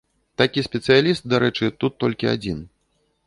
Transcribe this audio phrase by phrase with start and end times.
[0.41, 2.67] Такі спецыяліст, дарэчы, тут толькі адзін.